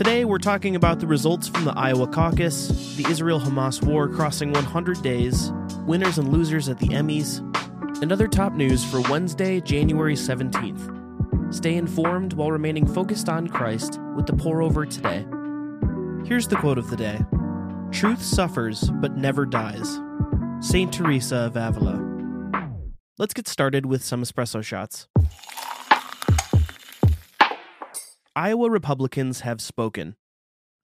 Today, 0.00 0.24
we're 0.24 0.38
talking 0.38 0.76
about 0.76 0.98
the 0.98 1.06
results 1.06 1.46
from 1.46 1.66
the 1.66 1.78
Iowa 1.78 2.06
caucus, 2.06 2.68
the 2.96 3.06
Israel 3.10 3.38
Hamas 3.38 3.82
war 3.82 4.08
crossing 4.08 4.50
100 4.50 5.02
days, 5.02 5.52
winners 5.84 6.16
and 6.16 6.32
losers 6.32 6.70
at 6.70 6.78
the 6.78 6.86
Emmys, 6.86 7.40
and 8.00 8.10
other 8.10 8.26
top 8.26 8.54
news 8.54 8.82
for 8.82 9.02
Wednesday, 9.10 9.60
January 9.60 10.14
17th. 10.14 11.54
Stay 11.54 11.76
informed 11.76 12.32
while 12.32 12.50
remaining 12.50 12.86
focused 12.86 13.28
on 13.28 13.46
Christ 13.46 14.00
with 14.16 14.24
the 14.24 14.32
pour 14.32 14.62
over 14.62 14.86
today. 14.86 15.26
Here's 16.26 16.48
the 16.48 16.56
quote 16.56 16.78
of 16.78 16.88
the 16.88 16.96
day 16.96 17.20
Truth 17.92 18.22
suffers 18.22 18.90
but 19.02 19.18
never 19.18 19.44
dies. 19.44 20.00
St. 20.60 20.90
Teresa 20.90 21.36
of 21.36 21.56
Avila. 21.56 22.02
Let's 23.18 23.34
get 23.34 23.46
started 23.46 23.84
with 23.84 24.02
some 24.02 24.22
espresso 24.22 24.64
shots. 24.64 25.08
Iowa 28.36 28.70
Republicans 28.70 29.40
have 29.40 29.60
spoken. 29.60 30.14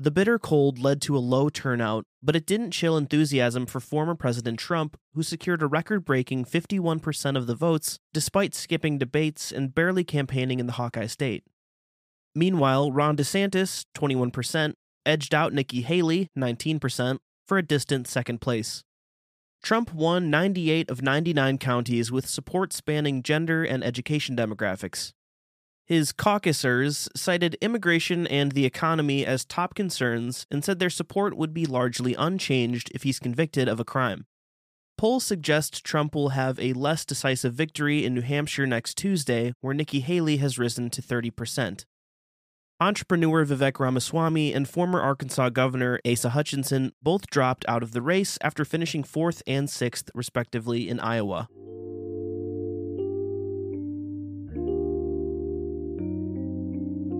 The 0.00 0.10
bitter 0.10 0.36
cold 0.36 0.80
led 0.80 1.00
to 1.02 1.16
a 1.16 1.18
low 1.18 1.48
turnout, 1.48 2.04
but 2.20 2.34
it 2.34 2.44
didn't 2.44 2.72
chill 2.72 2.96
enthusiasm 2.96 3.66
for 3.66 3.78
former 3.78 4.16
President 4.16 4.58
Trump, 4.58 4.96
who 5.14 5.22
secured 5.22 5.62
a 5.62 5.68
record 5.68 6.04
breaking 6.04 6.44
51% 6.44 7.36
of 7.36 7.46
the 7.46 7.54
votes 7.54 7.98
despite 8.12 8.54
skipping 8.54 8.98
debates 8.98 9.52
and 9.52 9.74
barely 9.74 10.02
campaigning 10.02 10.58
in 10.58 10.66
the 10.66 10.72
Hawkeye 10.72 11.06
state. 11.06 11.44
Meanwhile, 12.34 12.90
Ron 12.90 13.16
DeSantis, 13.16 13.84
21%, 13.96 14.74
edged 15.06 15.32
out 15.32 15.52
Nikki 15.52 15.82
Haley, 15.82 16.28
19%, 16.36 17.18
for 17.46 17.58
a 17.58 17.62
distant 17.62 18.08
second 18.08 18.40
place. 18.40 18.82
Trump 19.62 19.94
won 19.94 20.30
98 20.30 20.90
of 20.90 21.00
99 21.00 21.58
counties 21.58 22.10
with 22.10 22.28
support 22.28 22.72
spanning 22.72 23.22
gender 23.22 23.62
and 23.62 23.84
education 23.84 24.36
demographics. 24.36 25.12
His 25.86 26.12
caucusers 26.12 27.08
cited 27.16 27.56
immigration 27.60 28.26
and 28.26 28.52
the 28.52 28.66
economy 28.66 29.24
as 29.24 29.44
top 29.44 29.76
concerns 29.76 30.44
and 30.50 30.64
said 30.64 30.80
their 30.80 30.90
support 30.90 31.36
would 31.36 31.54
be 31.54 31.64
largely 31.64 32.14
unchanged 32.14 32.90
if 32.92 33.04
he's 33.04 33.20
convicted 33.20 33.68
of 33.68 33.78
a 33.78 33.84
crime. 33.84 34.26
Polls 34.98 35.24
suggest 35.24 35.84
Trump 35.84 36.14
will 36.14 36.30
have 36.30 36.58
a 36.58 36.72
less 36.72 37.04
decisive 37.04 37.54
victory 37.54 38.04
in 38.04 38.14
New 38.14 38.22
Hampshire 38.22 38.66
next 38.66 38.96
Tuesday, 38.96 39.52
where 39.60 39.74
Nikki 39.74 40.00
Haley 40.00 40.38
has 40.38 40.58
risen 40.58 40.90
to 40.90 41.02
30%. 41.02 41.84
Entrepreneur 42.80 43.46
Vivek 43.46 43.78
Ramaswamy 43.78 44.52
and 44.52 44.68
former 44.68 45.00
Arkansas 45.00 45.50
Governor 45.50 46.00
Asa 46.04 46.30
Hutchinson 46.30 46.92
both 47.00 47.28
dropped 47.28 47.64
out 47.68 47.82
of 47.82 47.92
the 47.92 48.02
race 48.02 48.38
after 48.42 48.64
finishing 48.64 49.04
fourth 49.04 49.42
and 49.46 49.70
sixth, 49.70 50.10
respectively, 50.14 50.88
in 50.88 50.98
Iowa. 50.98 51.48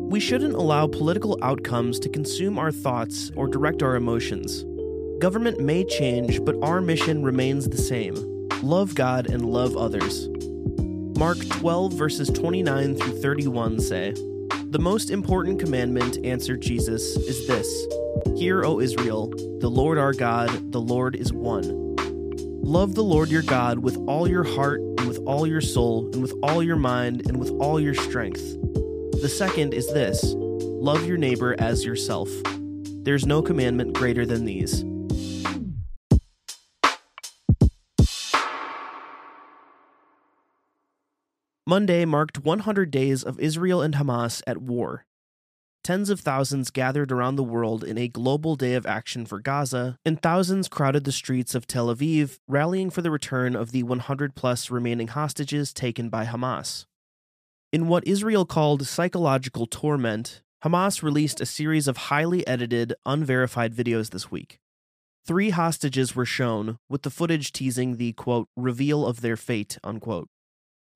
We 0.08 0.20
shouldn't 0.20 0.54
allow 0.54 0.86
political 0.86 1.36
outcomes 1.42 1.98
to 1.98 2.08
consume 2.08 2.60
our 2.60 2.70
thoughts 2.70 3.32
or 3.34 3.48
direct 3.48 3.82
our 3.82 3.96
emotions. 3.96 4.64
Government 5.18 5.58
may 5.58 5.84
change, 5.84 6.44
but 6.44 6.54
our 6.62 6.80
mission 6.80 7.24
remains 7.24 7.68
the 7.68 7.76
same 7.76 8.48
love 8.62 8.94
God 8.94 9.28
and 9.28 9.44
love 9.44 9.76
others. 9.76 10.28
Mark 11.18 11.38
12, 11.48 11.92
verses 11.92 12.28
29 12.28 12.94
through 12.94 13.20
31 13.20 13.80
say, 13.80 14.12
The 14.70 14.78
most 14.78 15.10
important 15.10 15.58
commandment, 15.58 16.18
answered 16.24 16.60
Jesus, 16.60 17.16
is 17.16 17.48
this 17.48 17.86
Hear, 18.36 18.64
O 18.64 18.78
Israel, 18.78 19.30
the 19.58 19.68
Lord 19.68 19.98
our 19.98 20.12
God, 20.12 20.70
the 20.70 20.80
Lord 20.80 21.16
is 21.16 21.32
one. 21.32 21.96
Love 22.62 22.94
the 22.94 23.02
Lord 23.02 23.28
your 23.28 23.42
God 23.42 23.80
with 23.80 23.96
all 24.06 24.28
your 24.28 24.44
heart, 24.44 24.80
and 24.80 25.08
with 25.08 25.18
all 25.26 25.46
your 25.46 25.60
soul, 25.60 26.08
and 26.12 26.22
with 26.22 26.34
all 26.42 26.62
your 26.62 26.76
mind, 26.76 27.26
and 27.26 27.38
with 27.38 27.50
all 27.60 27.80
your 27.80 27.94
strength. 27.94 28.56
The 29.22 29.30
second 29.30 29.72
is 29.72 29.90
this 29.92 30.34
love 30.36 31.06
your 31.06 31.16
neighbor 31.16 31.56
as 31.58 31.86
yourself. 31.86 32.28
There's 33.02 33.24
no 33.24 33.40
commandment 33.40 33.94
greater 33.94 34.26
than 34.26 34.44
these. 34.44 34.84
Monday 41.66 42.04
marked 42.04 42.44
100 42.44 42.90
days 42.90 43.22
of 43.24 43.40
Israel 43.40 43.80
and 43.80 43.94
Hamas 43.94 44.42
at 44.46 44.58
war. 44.58 45.06
Tens 45.82 46.10
of 46.10 46.20
thousands 46.20 46.70
gathered 46.70 47.10
around 47.10 47.36
the 47.36 47.42
world 47.42 47.82
in 47.82 47.96
a 47.96 48.08
global 48.08 48.54
day 48.54 48.74
of 48.74 48.84
action 48.84 49.24
for 49.24 49.40
Gaza, 49.40 49.98
and 50.04 50.20
thousands 50.20 50.68
crowded 50.68 51.04
the 51.04 51.12
streets 51.12 51.54
of 51.54 51.66
Tel 51.66 51.86
Aviv, 51.94 52.38
rallying 52.46 52.90
for 52.90 53.00
the 53.00 53.10
return 53.10 53.56
of 53.56 53.72
the 53.72 53.82
100 53.82 54.34
plus 54.34 54.70
remaining 54.70 55.08
hostages 55.08 55.72
taken 55.72 56.10
by 56.10 56.26
Hamas. 56.26 56.84
In 57.72 57.88
what 57.88 58.06
Israel 58.06 58.46
called 58.46 58.86
psychological 58.86 59.66
torment, 59.66 60.40
Hamas 60.64 61.02
released 61.02 61.40
a 61.40 61.46
series 61.46 61.88
of 61.88 61.96
highly 61.96 62.46
edited, 62.46 62.94
unverified 63.04 63.74
videos 63.74 64.10
this 64.10 64.30
week. 64.30 64.60
Three 65.26 65.50
hostages 65.50 66.14
were 66.14 66.24
shown, 66.24 66.78
with 66.88 67.02
the 67.02 67.10
footage 67.10 67.50
teasing 67.50 67.96
the, 67.96 68.12
quote, 68.12 68.48
reveal 68.56 69.04
of 69.04 69.20
their 69.20 69.36
fate, 69.36 69.78
unquote. 69.82 70.28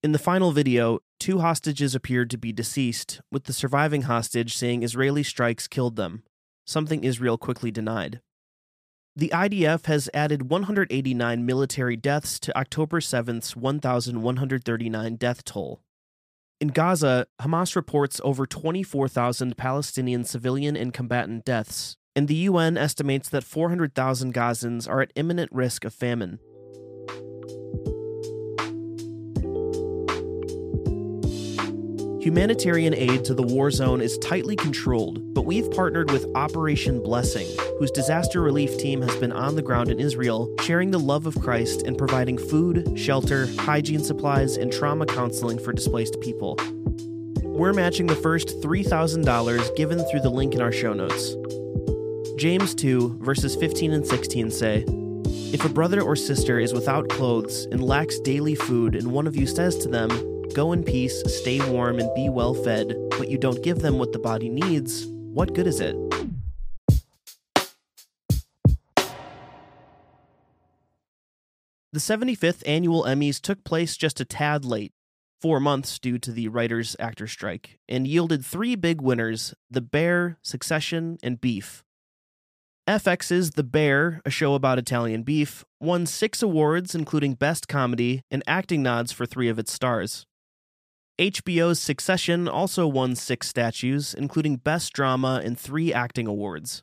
In 0.04 0.12
the 0.12 0.19
final 0.19 0.53
video, 0.53 1.00
two 1.19 1.41
hostages 1.41 1.97
appeared 1.97 2.30
to 2.30 2.38
be 2.38 2.53
deceased, 2.53 3.20
with 3.32 3.44
the 3.44 3.53
surviving 3.53 4.03
hostage 4.03 4.56
saying 4.56 4.84
Israeli 4.84 5.25
strikes 5.25 5.66
killed 5.66 5.97
them, 5.97 6.22
something 6.69 7.03
Israel 7.03 7.36
quickly 7.36 7.72
denied. 7.72 8.20
The 9.16 9.30
IDF 9.34 9.86
has 9.86 10.09
added 10.14 10.48
189 10.48 11.44
military 11.44 11.97
deaths 11.97 12.38
to 12.38 12.56
October 12.56 13.00
7th's 13.00 13.56
1,139 13.56 15.16
death 15.16 15.44
toll, 15.44 15.82
in 16.60 16.69
Gaza, 16.69 17.26
Hamas 17.41 17.75
reports 17.75 18.21
over 18.22 18.44
24,000 18.44 19.56
Palestinian 19.56 20.25
civilian 20.25 20.76
and 20.76 20.93
combatant 20.93 21.44
deaths, 21.44 21.97
and 22.15 22.28
the 22.28 22.34
UN 22.34 22.76
estimates 22.76 23.31
that 23.31 23.44
400,000 23.44 24.34
Gazans 24.34 24.88
are 24.88 25.00
at 25.00 25.12
imminent 25.16 25.50
risk 25.53 25.87
of 25.87 25.94
famine. 25.94 26.38
Humanitarian 32.20 32.94
aid 32.94 33.25
to 33.25 33.32
the 33.32 33.42
war 33.42 33.70
zone 33.70 34.03
is 34.03 34.19
tightly 34.19 34.54
controlled, 34.54 35.32
but 35.32 35.47
we've 35.47 35.70
partnered 35.70 36.10
with 36.10 36.26
Operation 36.34 37.03
Blessing, 37.03 37.47
whose 37.78 37.91
disaster 37.91 38.42
relief 38.42 38.76
team 38.76 39.00
has 39.00 39.16
been 39.16 39.32
on 39.32 39.56
the 39.56 39.62
ground 39.62 39.88
in 39.88 39.98
Israel, 39.98 40.54
sharing 40.60 40.91
the 40.91 40.98
love 40.98 41.25
of 41.25 41.41
Christ 41.41 41.84
and 41.86 41.97
providing 41.97 42.36
food, 42.36 42.92
shelter, 42.94 43.47
hygiene 43.60 44.04
supplies, 44.04 44.59
and 44.59 44.70
trauma 44.70 45.06
counseling 45.06 45.59
for 45.59 45.72
displaced 45.72 46.20
people. 46.20 46.59
We're 47.42 47.72
matching 47.72 48.06
the 48.06 48.16
first 48.16 48.60
$3,000 48.60 49.75
given 49.75 50.04
through 50.10 50.20
the 50.20 50.28
link 50.28 50.54
in 50.54 50.60
our 50.60 50.72
show 50.72 50.92
notes. 50.92 51.34
James 52.36 52.75
2, 52.75 53.16
verses 53.22 53.56
15 53.56 53.94
and 53.94 54.06
16 54.06 54.50
say, 54.50 54.84
If 55.54 55.64
a 55.64 55.70
brother 55.70 56.03
or 56.03 56.16
sister 56.16 56.60
is 56.60 56.75
without 56.75 57.09
clothes 57.09 57.64
and 57.72 57.82
lacks 57.82 58.20
daily 58.20 58.56
food, 58.56 58.94
and 58.94 59.10
one 59.10 59.26
of 59.26 59.36
you 59.36 59.47
says 59.47 59.78
to 59.78 59.88
them, 59.88 60.10
Go 60.54 60.72
in 60.72 60.82
peace, 60.82 61.22
stay 61.26 61.60
warm, 61.70 62.00
and 62.00 62.12
be 62.14 62.28
well 62.28 62.54
fed, 62.54 62.96
but 63.10 63.30
you 63.30 63.38
don't 63.38 63.62
give 63.62 63.80
them 63.80 63.98
what 63.98 64.12
the 64.12 64.18
body 64.18 64.48
needs, 64.48 65.06
what 65.06 65.54
good 65.54 65.68
is 65.68 65.80
it? 65.80 65.96
The 71.92 71.98
75th 71.98 72.62
annual 72.66 73.04
Emmys 73.04 73.40
took 73.40 73.62
place 73.62 73.96
just 73.96 74.20
a 74.20 74.24
tad 74.24 74.64
late, 74.64 74.92
four 75.40 75.60
months 75.60 75.98
due 75.98 76.18
to 76.18 76.32
the 76.32 76.48
writers' 76.48 76.96
actor 76.98 77.28
strike, 77.28 77.78
and 77.88 78.06
yielded 78.06 78.44
three 78.44 78.74
big 78.74 79.00
winners 79.00 79.54
The 79.70 79.80
Bear, 79.80 80.38
Succession, 80.42 81.18
and 81.22 81.40
Beef. 81.40 81.84
FX's 82.88 83.52
The 83.52 83.62
Bear, 83.62 84.20
a 84.24 84.30
show 84.30 84.54
about 84.54 84.78
Italian 84.78 85.22
beef, 85.22 85.64
won 85.80 86.06
six 86.06 86.42
awards, 86.42 86.92
including 86.92 87.34
Best 87.34 87.68
Comedy, 87.68 88.22
and 88.32 88.42
acting 88.48 88.82
nods 88.82 89.12
for 89.12 89.26
three 89.26 89.48
of 89.48 89.60
its 89.60 89.72
stars. 89.72 90.26
HBO's 91.20 91.78
Succession 91.78 92.48
also 92.48 92.86
won 92.86 93.14
six 93.14 93.47
statues, 93.47 94.14
including 94.14 94.56
Best 94.56 94.94
Drama 94.94 95.42
and 95.44 95.59
three 95.59 95.92
acting 95.92 96.27
awards. 96.27 96.83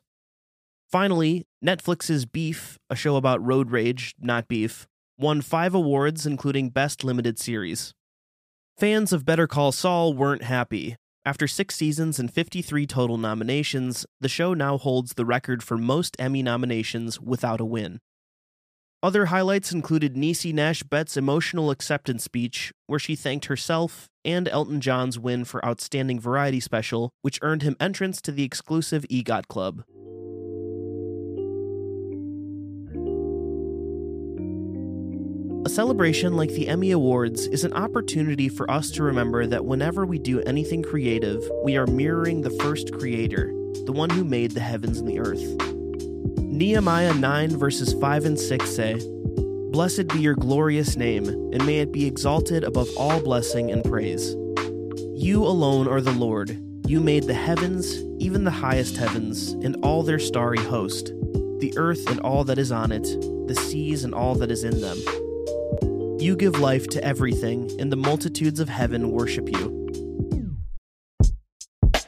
Finally, 0.88 1.44
Netflix's 1.62 2.24
Beef, 2.24 2.78
a 2.88 2.94
show 2.94 3.16
about 3.16 3.44
road 3.44 3.72
rage, 3.72 4.14
not 4.20 4.46
beef, 4.46 4.86
won 5.18 5.40
five 5.40 5.74
awards, 5.74 6.24
including 6.24 6.70
Best 6.70 7.02
Limited 7.02 7.36
Series. 7.36 7.92
Fans 8.76 9.12
of 9.12 9.24
Better 9.24 9.48
Call 9.48 9.72
Saul 9.72 10.14
weren't 10.14 10.44
happy. 10.44 10.94
After 11.24 11.48
six 11.48 11.74
seasons 11.74 12.20
and 12.20 12.32
53 12.32 12.86
total 12.86 13.18
nominations, 13.18 14.06
the 14.20 14.28
show 14.28 14.54
now 14.54 14.78
holds 14.78 15.14
the 15.14 15.26
record 15.26 15.64
for 15.64 15.76
most 15.76 16.14
Emmy 16.16 16.44
nominations 16.44 17.20
without 17.20 17.60
a 17.60 17.64
win. 17.64 17.98
Other 19.00 19.26
highlights 19.26 19.70
included 19.70 20.16
Niecy 20.16 20.52
Nash 20.52 20.82
Betts' 20.82 21.16
emotional 21.16 21.70
acceptance 21.70 22.24
speech, 22.24 22.72
where 22.88 22.98
she 22.98 23.14
thanked 23.14 23.44
herself, 23.44 24.08
and 24.24 24.48
Elton 24.48 24.80
John's 24.80 25.20
win 25.20 25.44
for 25.44 25.64
Outstanding 25.64 26.18
Variety 26.18 26.58
Special, 26.58 27.10
which 27.22 27.38
earned 27.40 27.62
him 27.62 27.76
entrance 27.78 28.20
to 28.22 28.32
the 28.32 28.42
exclusive 28.42 29.06
EGOT 29.08 29.46
Club. 29.46 29.84
A 35.64 35.68
A 35.68 35.70
celebration 35.70 36.34
like 36.34 36.48
the 36.48 36.66
Emmy 36.66 36.92
Awards 36.92 37.46
is 37.48 37.62
an 37.62 37.74
opportunity 37.74 38.48
for 38.48 38.70
us 38.70 38.90
to 38.92 39.02
remember 39.02 39.46
that 39.46 39.66
whenever 39.66 40.06
we 40.06 40.18
do 40.18 40.40
anything 40.44 40.82
creative, 40.82 41.46
we 41.62 41.76
are 41.76 41.86
mirroring 41.86 42.40
the 42.40 42.56
first 42.62 42.90
creator, 42.94 43.52
the 43.84 43.92
one 43.92 44.08
who 44.08 44.24
made 44.24 44.52
the 44.52 44.60
heavens 44.60 44.98
and 44.98 45.06
the 45.06 45.20
earth. 45.20 45.67
Nehemiah 46.58 47.14
9 47.14 47.56
verses 47.56 47.92
5 48.00 48.24
and 48.24 48.36
6 48.36 48.68
say, 48.68 49.00
Blessed 49.70 50.08
be 50.08 50.18
your 50.18 50.34
glorious 50.34 50.96
name, 50.96 51.28
and 51.28 51.64
may 51.64 51.78
it 51.78 51.92
be 51.92 52.04
exalted 52.04 52.64
above 52.64 52.88
all 52.96 53.20
blessing 53.20 53.70
and 53.70 53.84
praise. 53.84 54.34
You 55.14 55.44
alone 55.44 55.86
are 55.86 56.00
the 56.00 56.10
Lord. 56.10 56.50
You 56.84 56.98
made 56.98 57.22
the 57.22 57.34
heavens, 57.34 58.02
even 58.18 58.42
the 58.42 58.50
highest 58.50 58.96
heavens, 58.96 59.52
and 59.52 59.76
all 59.84 60.02
their 60.02 60.18
starry 60.18 60.58
host, 60.58 61.12
the 61.60 61.72
earth 61.76 62.10
and 62.10 62.18
all 62.22 62.42
that 62.42 62.58
is 62.58 62.72
on 62.72 62.90
it, 62.90 63.04
the 63.46 63.54
seas 63.54 64.02
and 64.02 64.12
all 64.12 64.34
that 64.34 64.50
is 64.50 64.64
in 64.64 64.80
them. 64.80 64.98
You 66.18 66.34
give 66.34 66.58
life 66.58 66.88
to 66.88 67.04
everything, 67.04 67.70
and 67.78 67.92
the 67.92 67.96
multitudes 67.96 68.58
of 68.58 68.68
heaven 68.68 69.12
worship 69.12 69.48
you. 69.48 69.78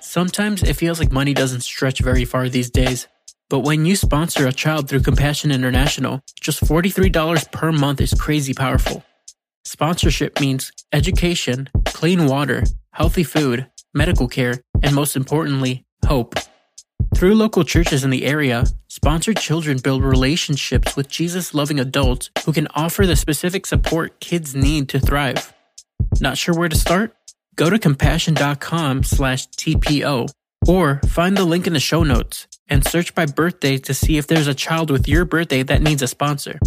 Sometimes 0.00 0.64
it 0.64 0.74
feels 0.74 0.98
like 0.98 1.12
money 1.12 1.34
doesn't 1.34 1.60
stretch 1.60 2.00
very 2.00 2.24
far 2.24 2.48
these 2.48 2.68
days. 2.68 3.06
But 3.50 3.60
when 3.60 3.84
you 3.84 3.96
sponsor 3.96 4.46
a 4.46 4.52
child 4.52 4.88
through 4.88 5.00
Compassion 5.00 5.50
International, 5.50 6.22
just 6.40 6.62
$43 6.62 7.50
per 7.50 7.72
month 7.72 8.00
is 8.00 8.14
crazy 8.14 8.54
powerful. 8.54 9.04
Sponsorship 9.64 10.40
means 10.40 10.70
education, 10.92 11.68
clean 11.86 12.26
water, 12.26 12.62
healthy 12.92 13.24
food, 13.24 13.66
medical 13.92 14.28
care, 14.28 14.62
and 14.84 14.94
most 14.94 15.16
importantly, 15.16 15.84
hope. 16.06 16.36
Through 17.16 17.34
local 17.34 17.64
churches 17.64 18.04
in 18.04 18.10
the 18.10 18.24
area, 18.24 18.66
sponsored 18.86 19.38
children 19.38 19.78
build 19.78 20.04
relationships 20.04 20.94
with 20.94 21.08
Jesus 21.08 21.52
loving 21.52 21.80
adults 21.80 22.30
who 22.44 22.52
can 22.52 22.68
offer 22.76 23.04
the 23.04 23.16
specific 23.16 23.66
support 23.66 24.20
kids 24.20 24.54
need 24.54 24.88
to 24.90 25.00
thrive. 25.00 25.52
Not 26.20 26.38
sure 26.38 26.54
where 26.54 26.68
to 26.68 26.76
start? 26.76 27.16
Go 27.56 27.68
to 27.68 27.80
compassion.com 27.80 29.02
slash 29.02 29.48
TPO 29.48 30.28
or 30.66 31.00
find 31.08 31.36
the 31.36 31.44
link 31.44 31.66
in 31.66 31.72
the 31.72 31.80
show 31.80 32.02
notes 32.02 32.46
and 32.68 32.84
search 32.86 33.14
by 33.14 33.26
birthday 33.26 33.76
to 33.78 33.92
see 33.92 34.18
if 34.18 34.26
there's 34.26 34.46
a 34.46 34.54
child 34.54 34.90
with 34.90 35.08
your 35.08 35.24
birthday 35.24 35.62
that 35.62 35.82
needs 35.82 36.02
a 36.02 36.06
sponsor. 36.06 36.58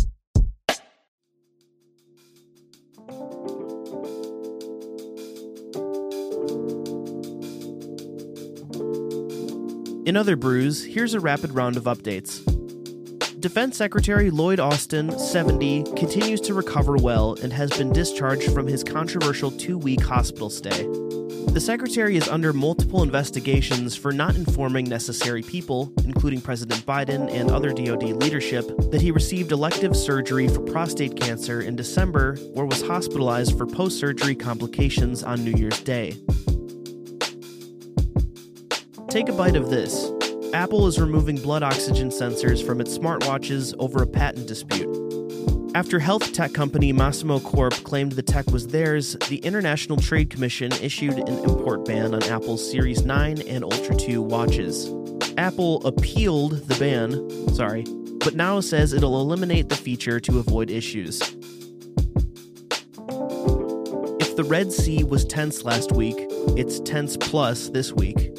In 10.05 10.17
other 10.17 10.35
brews, 10.35 10.83
here's 10.83 11.13
a 11.13 11.19
rapid 11.19 11.51
round 11.51 11.77
of 11.77 11.85
updates. 11.85 12.52
Defense 13.43 13.75
Secretary 13.75 14.31
Lloyd 14.31 14.61
Austin, 14.61 15.19
70, 15.19 15.83
continues 15.97 16.39
to 16.39 16.53
recover 16.53 16.95
well 16.95 17.35
and 17.43 17.51
has 17.51 17.69
been 17.77 17.91
discharged 17.91 18.53
from 18.53 18.65
his 18.65 18.85
controversial 18.85 19.51
two 19.51 19.77
week 19.77 20.01
hospital 20.01 20.49
stay. 20.49 20.87
The 21.51 21.59
Secretary 21.59 22.15
is 22.15 22.29
under 22.29 22.53
multiple 22.53 23.03
investigations 23.03 23.97
for 23.97 24.13
not 24.13 24.35
informing 24.35 24.87
necessary 24.87 25.41
people, 25.41 25.91
including 26.05 26.39
President 26.39 26.85
Biden 26.85 27.29
and 27.33 27.51
other 27.51 27.73
DoD 27.73 28.03
leadership, 28.13 28.65
that 28.91 29.01
he 29.01 29.11
received 29.11 29.51
elective 29.51 29.93
surgery 29.93 30.47
for 30.47 30.61
prostate 30.61 31.19
cancer 31.19 31.59
in 31.59 31.75
December 31.75 32.37
or 32.53 32.65
was 32.65 32.81
hospitalized 32.81 33.57
for 33.57 33.65
post 33.65 33.99
surgery 33.99 34.35
complications 34.35 35.21
on 35.21 35.43
New 35.43 35.51
Year's 35.51 35.81
Day. 35.81 36.11
Take 39.09 39.27
a 39.27 39.33
bite 39.33 39.57
of 39.57 39.69
this. 39.69 40.12
Apple 40.53 40.85
is 40.85 40.99
removing 40.99 41.35
blood 41.35 41.63
oxygen 41.63 42.09
sensors 42.09 42.63
from 42.63 42.79
its 42.79 42.95
smartwatches 42.95 43.73
over 43.79 44.03
a 44.03 44.07
patent 44.07 44.47
dispute. 44.47 44.87
After 45.73 45.97
health 45.99 46.31
tech 46.31 46.53
company 46.53 46.93
Masimo 46.93 47.43
Corp 47.43 47.73
claimed 47.83 48.11
the 48.11 48.21
tech 48.21 48.45
was 48.51 48.67
theirs, 48.67 49.17
the 49.29 49.37
International 49.37 49.97
Trade 49.97 50.29
Commission 50.29 50.71
issued 50.73 51.17
an 51.17 51.39
import 51.39 51.85
ban 51.85 52.13
on 52.13 52.21
Apple's 52.25 52.69
Series 52.69 53.03
9 53.03 53.41
and 53.41 53.63
Ultra 53.63 53.95
2 53.95 54.21
watches. 54.21 54.93
Apple 55.37 55.83
appealed 55.87 56.51
the 56.67 56.75
ban, 56.75 57.49
sorry, 57.55 57.83
but 58.19 58.35
now 58.35 58.59
says 58.59 58.93
it'll 58.93 59.19
eliminate 59.19 59.69
the 59.69 59.75
feature 59.75 60.19
to 60.19 60.37
avoid 60.37 60.69
issues. 60.69 61.19
If 64.19 64.35
the 64.35 64.45
Red 64.47 64.71
Sea 64.71 65.03
was 65.03 65.25
tense 65.25 65.63
last 65.63 65.93
week, 65.93 66.15
it's 66.55 66.79
tense 66.81 67.17
plus 67.17 67.69
this 67.69 67.91
week. 67.91 68.29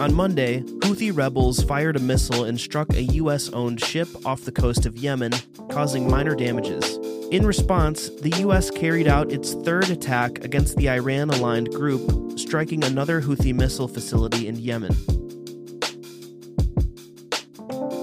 On 0.00 0.12
Monday, 0.12 0.60
Houthi 0.80 1.16
rebels 1.16 1.62
fired 1.62 1.94
a 1.94 2.00
missile 2.00 2.44
and 2.44 2.58
struck 2.58 2.92
a 2.92 3.02
U.S. 3.02 3.48
owned 3.50 3.80
ship 3.80 4.08
off 4.26 4.40
the 4.40 4.50
coast 4.50 4.86
of 4.86 4.96
Yemen, 4.96 5.32
causing 5.70 6.10
minor 6.10 6.34
damages. 6.34 6.96
In 7.30 7.46
response, 7.46 8.08
the 8.08 8.34
U.S. 8.40 8.72
carried 8.72 9.06
out 9.06 9.30
its 9.30 9.54
third 9.54 9.90
attack 9.90 10.44
against 10.44 10.76
the 10.76 10.90
Iran 10.90 11.30
aligned 11.30 11.70
group, 11.70 12.36
striking 12.36 12.82
another 12.82 13.22
Houthi 13.22 13.54
missile 13.54 13.86
facility 13.86 14.48
in 14.48 14.56
Yemen. 14.56 14.96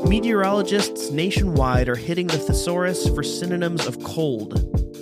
Meteorologists 0.08 1.12
nationwide 1.12 1.90
are 1.90 1.96
hitting 1.96 2.28
the 2.28 2.38
thesaurus 2.38 3.10
for 3.10 3.22
synonyms 3.22 3.86
of 3.86 4.02
cold, 4.02 4.54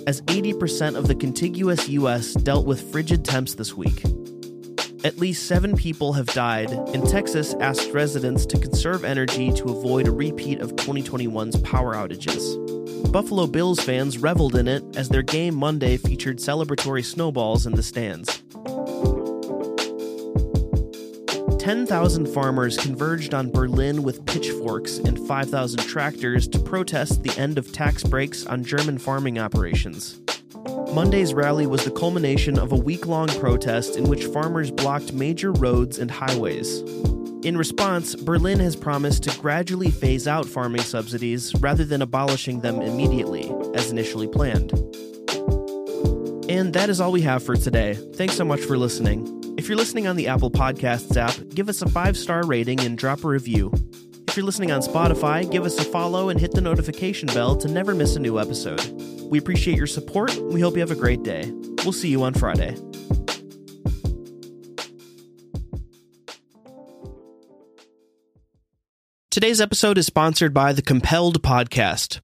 as 0.08 0.22
80% 0.22 0.96
of 0.96 1.06
the 1.06 1.14
contiguous 1.14 1.88
U.S. 1.88 2.34
dealt 2.34 2.66
with 2.66 2.90
frigid 2.90 3.24
temps 3.24 3.54
this 3.54 3.74
week. 3.74 4.02
At 5.02 5.18
least 5.18 5.46
seven 5.46 5.76
people 5.76 6.12
have 6.12 6.26
died, 6.26 6.70
and 6.70 7.08
Texas 7.08 7.54
asked 7.54 7.90
residents 7.92 8.44
to 8.44 8.58
conserve 8.58 9.02
energy 9.02 9.50
to 9.52 9.70
avoid 9.70 10.06
a 10.06 10.10
repeat 10.10 10.60
of 10.60 10.76
2021's 10.76 11.58
power 11.62 11.94
outages. 11.94 13.10
Buffalo 13.10 13.46
Bills 13.46 13.80
fans 13.80 14.18
reveled 14.18 14.56
in 14.56 14.68
it 14.68 14.84
as 14.96 15.08
their 15.08 15.22
game 15.22 15.54
Monday 15.54 15.96
featured 15.96 16.36
celebratory 16.36 17.02
snowballs 17.02 17.64
in 17.64 17.74
the 17.74 17.82
stands. 17.82 18.42
10,000 21.58 22.26
farmers 22.26 22.76
converged 22.76 23.32
on 23.32 23.50
Berlin 23.50 24.02
with 24.02 24.26
pitchforks 24.26 24.98
and 24.98 25.18
5,000 25.26 25.78
tractors 25.80 26.46
to 26.48 26.58
protest 26.58 27.22
the 27.22 27.38
end 27.38 27.56
of 27.56 27.72
tax 27.72 28.02
breaks 28.02 28.44
on 28.44 28.64
German 28.64 28.98
farming 28.98 29.38
operations. 29.38 30.20
Monday's 30.94 31.32
rally 31.32 31.68
was 31.68 31.84
the 31.84 31.90
culmination 31.92 32.58
of 32.58 32.72
a 32.72 32.76
week 32.76 33.06
long 33.06 33.28
protest 33.28 33.96
in 33.96 34.04
which 34.04 34.24
farmers 34.24 34.72
blocked 34.72 35.12
major 35.12 35.52
roads 35.52 35.98
and 35.98 36.10
highways. 36.10 36.80
In 37.44 37.56
response, 37.56 38.16
Berlin 38.16 38.58
has 38.58 38.74
promised 38.74 39.22
to 39.22 39.38
gradually 39.38 39.92
phase 39.92 40.26
out 40.26 40.46
farming 40.46 40.82
subsidies 40.82 41.54
rather 41.60 41.84
than 41.84 42.02
abolishing 42.02 42.60
them 42.60 42.82
immediately, 42.82 43.54
as 43.74 43.92
initially 43.92 44.26
planned. 44.26 44.72
And 46.50 46.72
that 46.74 46.90
is 46.90 47.00
all 47.00 47.12
we 47.12 47.22
have 47.22 47.44
for 47.44 47.54
today. 47.54 47.94
Thanks 47.94 48.34
so 48.34 48.44
much 48.44 48.60
for 48.60 48.76
listening. 48.76 49.54
If 49.56 49.68
you're 49.68 49.78
listening 49.78 50.08
on 50.08 50.16
the 50.16 50.26
Apple 50.26 50.50
Podcasts 50.50 51.16
app, 51.16 51.54
give 51.54 51.68
us 51.68 51.82
a 51.82 51.88
five 51.88 52.16
star 52.16 52.44
rating 52.44 52.80
and 52.80 52.98
drop 52.98 53.22
a 53.22 53.28
review. 53.28 53.72
If 54.26 54.36
you're 54.36 54.46
listening 54.46 54.72
on 54.72 54.80
Spotify, 54.80 55.48
give 55.50 55.64
us 55.64 55.78
a 55.78 55.84
follow 55.84 56.30
and 56.30 56.40
hit 56.40 56.50
the 56.52 56.60
notification 56.60 57.28
bell 57.28 57.56
to 57.56 57.68
never 57.68 57.94
miss 57.94 58.16
a 58.16 58.20
new 58.20 58.40
episode. 58.40 59.19
We 59.30 59.38
appreciate 59.38 59.76
your 59.76 59.86
support. 59.86 60.36
We 60.36 60.60
hope 60.60 60.74
you 60.74 60.80
have 60.80 60.90
a 60.90 60.96
great 60.96 61.22
day. 61.22 61.50
We'll 61.84 61.92
see 61.92 62.08
you 62.08 62.24
on 62.24 62.34
Friday. 62.34 62.76
Today's 69.30 69.60
episode 69.60 69.96
is 69.96 70.06
sponsored 70.06 70.52
by 70.52 70.72
the 70.72 70.82
Compelled 70.82 71.40
Podcast. 71.44 72.20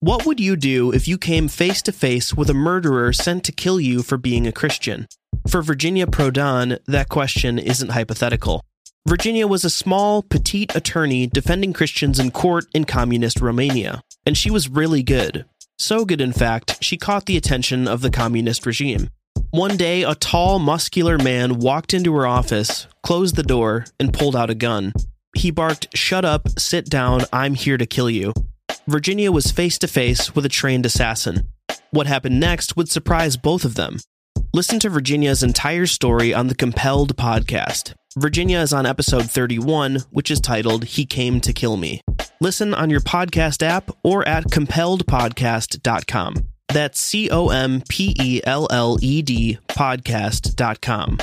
What 0.00 0.26
would 0.26 0.40
you 0.40 0.56
do 0.56 0.92
if 0.92 1.06
you 1.06 1.16
came 1.16 1.46
face 1.46 1.80
to 1.82 1.92
face 1.92 2.34
with 2.34 2.50
a 2.50 2.54
murderer 2.54 3.12
sent 3.12 3.44
to 3.44 3.52
kill 3.52 3.80
you 3.80 4.02
for 4.02 4.16
being 4.18 4.48
a 4.48 4.52
Christian? 4.52 5.06
For 5.48 5.62
Virginia 5.62 6.08
Prodan, 6.08 6.80
that 6.86 7.08
question 7.08 7.60
isn't 7.60 7.92
hypothetical. 7.92 8.64
Virginia 9.06 9.46
was 9.46 9.64
a 9.64 9.70
small, 9.70 10.22
petite 10.22 10.74
attorney 10.74 11.28
defending 11.28 11.72
Christians 11.72 12.18
in 12.18 12.32
court 12.32 12.66
in 12.74 12.84
communist 12.84 13.40
Romania, 13.40 14.02
and 14.26 14.36
she 14.36 14.50
was 14.50 14.68
really 14.68 15.04
good. 15.04 15.44
So 15.78 16.04
good, 16.04 16.20
in 16.20 16.32
fact, 16.32 16.82
she 16.82 16.96
caught 16.96 17.26
the 17.26 17.36
attention 17.36 17.88
of 17.88 18.00
the 18.00 18.10
communist 18.10 18.66
regime. 18.66 19.08
One 19.50 19.76
day, 19.76 20.02
a 20.02 20.14
tall, 20.14 20.58
muscular 20.58 21.18
man 21.18 21.58
walked 21.58 21.92
into 21.92 22.14
her 22.14 22.26
office, 22.26 22.86
closed 23.02 23.36
the 23.36 23.42
door, 23.42 23.84
and 24.00 24.12
pulled 24.12 24.36
out 24.36 24.48
a 24.50 24.54
gun. 24.54 24.92
He 25.36 25.50
barked, 25.50 25.88
Shut 25.94 26.24
up, 26.24 26.48
sit 26.58 26.88
down, 26.88 27.22
I'm 27.32 27.54
here 27.54 27.76
to 27.76 27.86
kill 27.86 28.08
you. 28.08 28.32
Virginia 28.86 29.30
was 29.30 29.50
face 29.50 29.78
to 29.78 29.88
face 29.88 30.34
with 30.34 30.44
a 30.46 30.48
trained 30.48 30.86
assassin. 30.86 31.48
What 31.90 32.06
happened 32.06 32.40
next 32.40 32.76
would 32.76 32.88
surprise 32.88 33.36
both 33.36 33.64
of 33.64 33.74
them. 33.74 33.98
Listen 34.54 34.78
to 34.80 34.90
Virginia's 34.90 35.42
entire 35.42 35.86
story 35.86 36.32
on 36.34 36.48
the 36.48 36.54
Compelled 36.54 37.16
podcast. 37.16 37.94
Virginia 38.16 38.58
is 38.58 38.72
on 38.72 38.84
episode 38.84 39.30
31, 39.30 39.98
which 40.10 40.30
is 40.30 40.40
titled 40.40 40.84
He 40.84 41.06
Came 41.06 41.40
to 41.40 41.52
Kill 41.52 41.76
Me. 41.76 42.00
Listen 42.42 42.74
on 42.74 42.90
your 42.90 42.98
podcast 42.98 43.62
app 43.62 43.92
or 44.02 44.26
at 44.26 44.46
compelledpodcast.com. 44.46 46.34
That's 46.66 46.98
C 46.98 47.30
O 47.30 47.50
M 47.50 47.82
P 47.88 48.16
E 48.20 48.40
L 48.42 48.66
L 48.68 48.98
E 49.00 49.22
D 49.22 49.58
podcast.com. 49.68 51.18